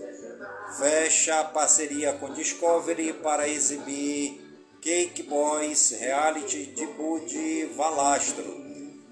[0.78, 4.40] fecha parceria com Discovery para exibir
[4.82, 8.46] Cake Boys reality de Bud Valastro.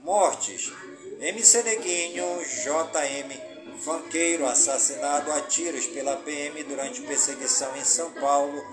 [0.03, 0.72] Mortes.
[1.20, 8.63] MC Neguinho, JM Fanqueiro assassinado a tiros pela PM durante perseguição em São Paulo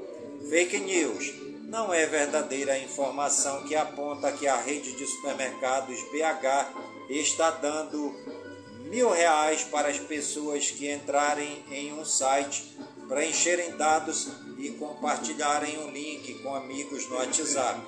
[0.50, 1.34] Fake News
[1.68, 8.16] não é verdadeira a informação que aponta que a rede de supermercados BH está dando
[8.86, 12.78] mil reais para as pessoas que entrarem em um site,
[13.08, 14.28] preencherem dados
[14.58, 17.80] e compartilharem o um link com amigos no WhatsApp.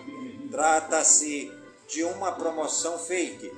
[0.52, 1.52] Trata-se
[1.88, 3.52] de uma promoção fake,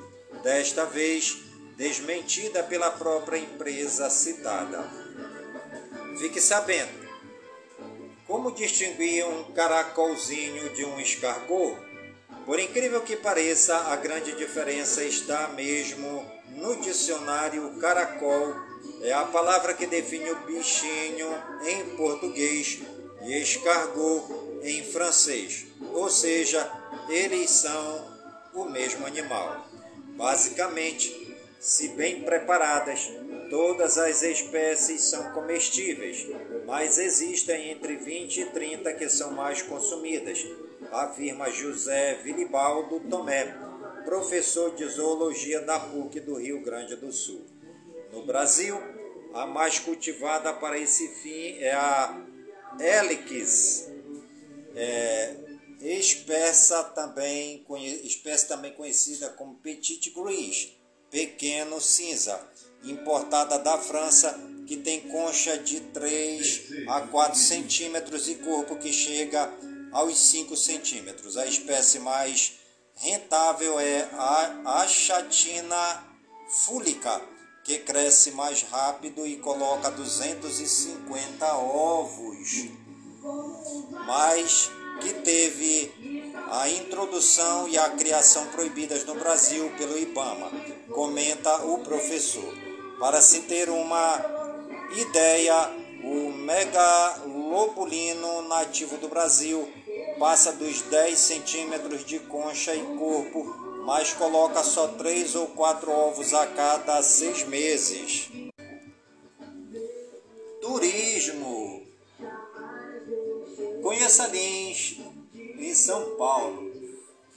[0.44, 1.38] desta vez
[1.76, 4.90] desmentida pela própria empresa citada.
[6.20, 7.10] Fique sabendo
[8.30, 11.76] como distinguir um caracolzinho de um escargot?
[12.46, 16.24] Por incrível que pareça, a grande diferença está mesmo
[16.60, 18.56] no dicionário caracol.
[19.02, 21.28] É a palavra que define o bichinho
[21.66, 22.80] em português
[23.22, 25.66] e escargot em francês.
[25.94, 26.70] Ou seja,
[27.10, 28.20] eles são
[28.54, 29.66] o mesmo animal.
[30.16, 33.10] Basicamente, se bem preparadas,
[33.50, 36.28] Todas as espécies são comestíveis,
[36.68, 40.46] mas existem entre 20 e 30 que são mais consumidas,
[40.92, 43.56] afirma José Vilibaldo Tomé,
[44.10, 47.46] professor de zoologia da PUC do Rio Grande do Sul.
[48.12, 48.76] No Brasil,
[49.36, 52.20] a mais cultivada para esse fim é a
[52.80, 53.88] Helix,
[54.76, 55.36] é,
[55.80, 57.64] espécie, também,
[58.04, 60.74] espécie também conhecida como Petit Gris,
[61.12, 62.42] pequeno cinza
[62.84, 64.36] importada da França,
[64.66, 69.54] que tem concha de 3 a 4 centímetros e corpo que chega
[69.92, 71.38] aos 5 centímetros.
[71.38, 72.59] A espécie mais
[73.00, 76.04] rentável é a achatina
[76.50, 77.22] fúlica,
[77.64, 82.66] que cresce mais rápido e coloca 250 ovos,
[84.06, 84.70] mas
[85.02, 85.94] que teve
[86.52, 90.52] a introdução e a criação proibidas no Brasil pelo IBAMA,
[90.92, 92.54] comenta o professor.
[93.00, 94.26] Para se ter uma
[94.98, 95.70] ideia,
[96.04, 99.72] o megalobulino nativo do Brasil
[100.20, 103.46] passa dos 10 centímetros de concha e corpo,
[103.86, 108.30] mas coloca só 3 ou 4 ovos a cada 6 meses.
[110.62, 111.88] Turismo.
[113.82, 115.00] Conheça Lins,
[115.34, 116.70] em São Paulo.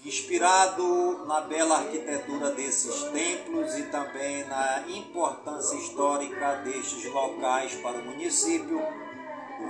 [0.05, 8.05] Inspirado na bela arquitetura desses templos e também na importância histórica destes locais para o
[8.05, 8.83] município,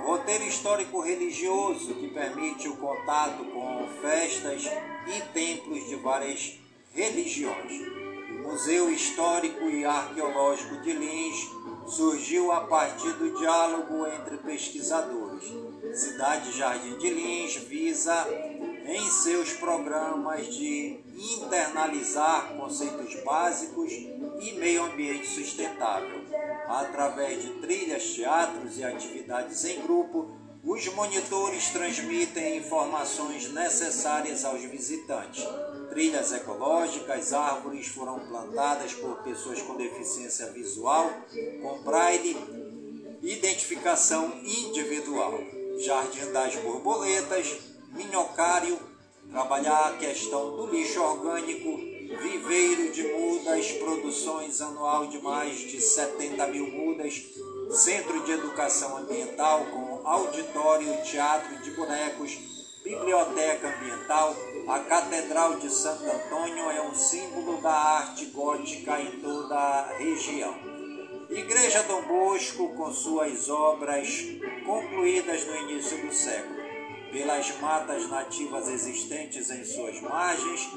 [0.03, 4.63] roteiro histórico-religioso que permite o contato com festas
[5.07, 6.59] e templos de várias
[6.93, 7.81] religiões.
[8.29, 11.49] O Museu Histórico e Arqueológico de Lins
[11.87, 15.51] surgiu a partir do diálogo entre pesquisadores.
[15.93, 18.27] Cidade Jardim de Lins visa
[18.85, 26.21] em seus programas de internalizar conceitos básicos e meio ambiente sustentável.
[26.67, 30.31] Através de trilhas, teatros e atividades em grupo,
[30.63, 35.45] os monitores transmitem informações necessárias aos visitantes.
[35.89, 41.11] Trilhas ecológicas, árvores foram plantadas por pessoas com deficiência visual,
[41.61, 42.37] com braille,
[43.21, 45.37] identificação individual.
[45.79, 48.79] Jardim das Borboletas, minhocário,
[49.31, 51.77] trabalhar a questão do lixo orgânico,
[52.21, 57.21] viveiro de mudas, produções anual de mais de 70 mil mudas,
[57.71, 62.37] centro de educação ambiental com auditório, teatro de bonecos,
[62.83, 64.35] biblioteca ambiental,
[64.67, 70.53] a Catedral de Santo Antônio é um símbolo da arte gótica em toda a região.
[71.29, 74.07] Igreja Dom Bosco, com suas obras
[74.65, 76.62] concluídas no início do século
[77.13, 80.67] pelas matas nativas existentes em suas margens,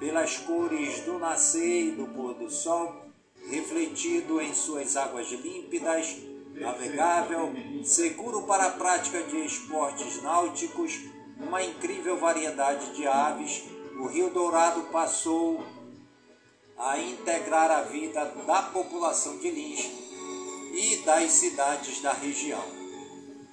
[0.00, 3.06] pelas cores do nascer e do pôr do sol,
[3.48, 6.16] refletido em suas águas límpidas,
[6.54, 7.52] navegável,
[7.84, 11.00] seguro para a prática de esportes náuticos,
[11.38, 13.62] uma incrível variedade de aves,
[14.00, 15.64] o Rio Dourado passou
[16.76, 19.88] a integrar a vida da população de Lins
[20.72, 22.83] e das cidades da região.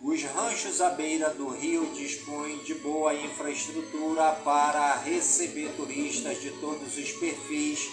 [0.03, 6.97] Os ranchos à beira do rio dispõem de boa infraestrutura para receber turistas de todos
[6.97, 7.87] os perfis,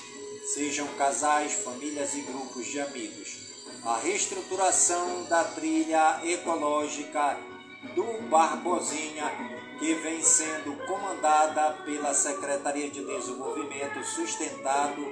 [0.54, 3.36] sejam casais, famílias e grupos de amigos.
[3.84, 7.38] A reestruturação da trilha ecológica
[7.94, 9.30] do Barbosinha,
[9.78, 15.04] que vem sendo comandada pela Secretaria de Desenvolvimento Sustentado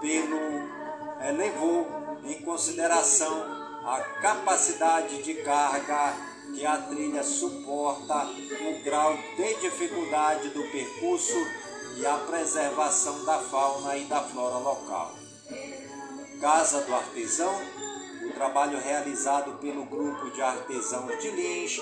[0.00, 0.38] pelo
[1.20, 1.86] eh, levou
[2.24, 6.14] em consideração a capacidade de carga
[6.54, 11.46] que a trilha suporta, o grau de dificuldade do percurso
[11.96, 15.14] e a preservação da fauna e da flora local.
[16.40, 17.54] Casa do Artesão,
[18.28, 21.80] o trabalho realizado pelo grupo de artesãos de Lins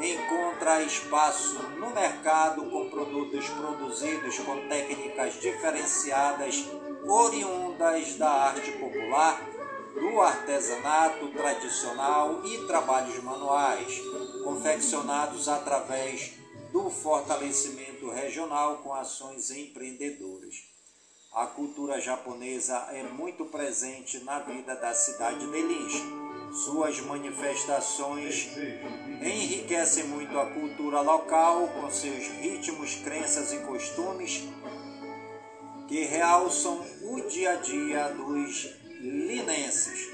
[0.00, 6.64] encontra espaço no mercado com produtos produzidos com técnicas diferenciadas
[7.06, 9.49] oriundas da arte popular
[10.00, 14.00] do artesanato tradicional e trabalhos manuais,
[14.42, 16.32] confeccionados através
[16.72, 20.64] do fortalecimento regional com ações empreendedoras.
[21.32, 26.02] A cultura japonesa é muito presente na vida da cidade de Lins.
[26.64, 28.48] Suas manifestações
[29.22, 34.42] enriquecem muito a cultura local com seus ritmos, crenças e costumes
[35.86, 40.10] que realçam o dia a dia dos linenses.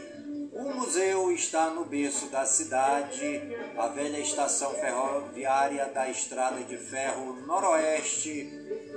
[0.53, 3.43] O museu está no berço da cidade,
[3.77, 8.45] a velha estação ferroviária da Estrada de Ferro Noroeste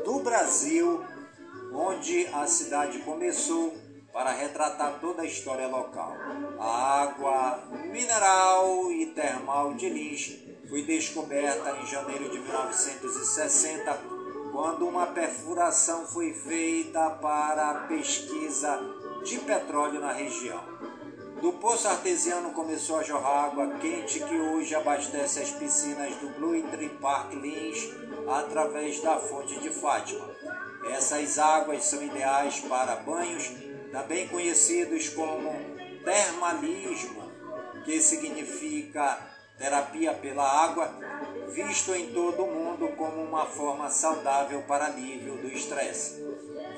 [0.06, 1.04] do Brasil,
[1.74, 3.76] onde a cidade começou
[4.14, 6.16] para retratar toda a história local.
[6.60, 10.38] A água mineral e termal de Lins
[10.70, 14.00] foi descoberta em janeiro de 1960,
[14.52, 20.64] quando uma perfuração foi feita para a pesquisa de petróleo na região.
[21.42, 26.62] Do poço artesiano começou a jorrar água quente que hoje abastece as piscinas do Blue
[26.64, 27.94] Tree Park Lins
[28.28, 30.30] através da fonte de Fátima.
[30.92, 33.50] Essas águas são ideais para banhos,
[33.92, 35.54] também conhecidos como
[36.04, 37.32] termalismo,
[37.86, 39.18] que significa
[39.58, 40.94] terapia pela água,
[41.50, 46.22] visto em todo o mundo como uma forma saudável para alívio do estresse.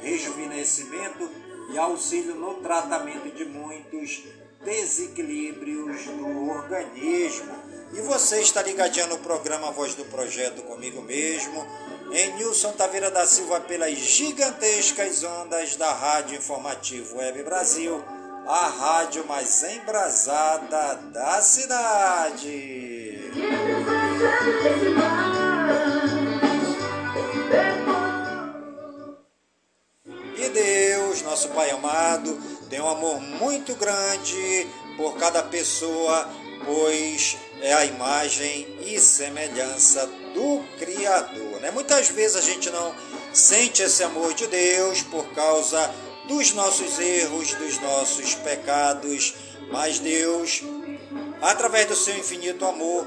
[0.01, 1.29] Rejuvenescimento
[1.71, 4.23] e auxílio no tratamento de muitos
[4.63, 7.55] desequilíbrios do organismo.
[7.93, 11.65] E você está ligadinho no programa Voz do Projeto comigo mesmo,
[12.11, 18.01] em Nilson Taveira da Silva pelas gigantescas ondas da Rádio Informativo Web Brasil,
[18.47, 23.19] a rádio mais embrasada da cidade.
[30.81, 34.67] Deus, nosso Pai amado, tem um amor muito grande
[34.97, 36.27] por cada pessoa,
[36.65, 41.61] pois é a imagem e semelhança do Criador.
[41.61, 41.69] Né?
[41.69, 42.95] Muitas vezes a gente não
[43.31, 45.93] sente esse amor de Deus por causa
[46.27, 49.35] dos nossos erros, dos nossos pecados,
[49.71, 50.63] mas Deus,
[51.43, 53.05] através do seu infinito amor,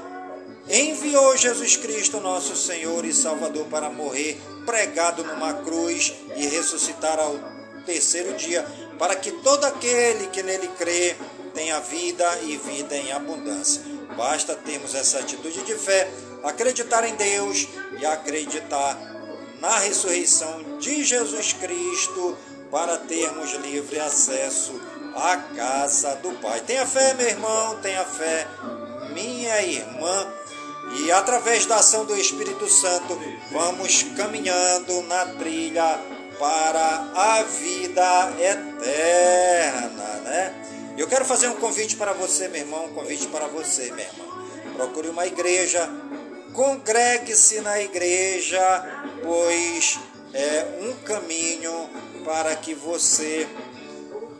[0.69, 7.54] enviou Jesus Cristo, nosso Senhor e Salvador, para morrer pregado numa cruz e ressuscitar ao
[7.85, 8.65] terceiro dia,
[8.97, 11.15] para que todo aquele que nele crê
[11.53, 13.81] tenha vida e vida em abundância.
[14.17, 16.09] Basta termos essa atitude de fé,
[16.43, 17.67] acreditar em Deus
[17.99, 18.97] e acreditar
[19.59, 22.37] na ressurreição de Jesus Cristo
[22.69, 24.79] para termos livre acesso
[25.15, 26.59] à casa do Pai.
[26.61, 28.47] Tenha fé, meu irmão, tenha fé,
[29.13, 30.27] minha irmã.
[30.99, 33.19] E através da ação do Espírito Santo,
[33.51, 35.99] vamos caminhando na trilha
[36.39, 40.65] para a vida eterna, né?
[40.97, 44.25] Eu quero fazer um convite para você, meu irmão, um convite para você, minha irmã.
[44.75, 45.89] Procure uma igreja,
[46.53, 48.61] congregue-se na igreja,
[49.21, 49.99] pois
[50.33, 51.89] é um caminho
[52.23, 53.47] para que você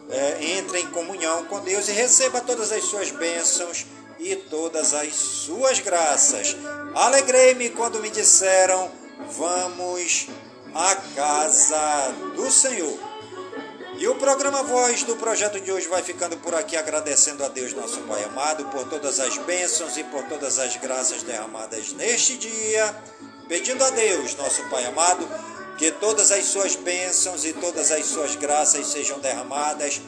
[0.10, 3.86] é, entre em comunhão com Deus e receba todas as suas bênçãos
[4.20, 6.56] e todas as suas graças.
[6.94, 8.90] Alegrei-me quando me disseram:
[9.32, 10.28] Vamos
[10.76, 13.00] à casa do Senhor.
[13.98, 17.74] E o programa Voz do projeto de hoje vai ficando por aqui, agradecendo a Deus,
[17.74, 22.94] nosso Pai amado, por todas as bênçãos e por todas as graças derramadas neste dia.
[23.48, 25.26] Pedindo a Deus, nosso Pai amado,
[25.78, 30.02] que todas as suas bênçãos e todas as suas graças sejam derramadas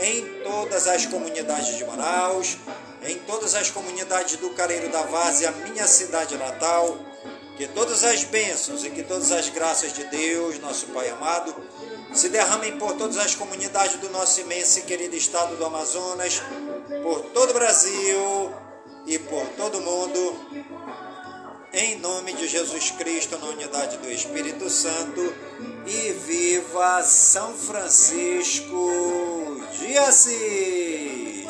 [0.00, 2.56] em todas as comunidades de Manaus,
[3.02, 7.13] em todas as comunidades do Careiro da Várzea, minha cidade natal.
[7.56, 11.54] Que todas as bênçãos e que todas as graças de Deus, nosso Pai amado,
[12.12, 16.42] se derramem por todas as comunidades do nosso imenso e querido estado do Amazonas,
[17.02, 18.52] por todo o Brasil
[19.06, 20.64] e por todo o mundo.
[21.72, 25.34] Em nome de Jesus Cristo, na unidade do Espírito Santo,
[25.86, 31.44] e viva São Francisco de Assis!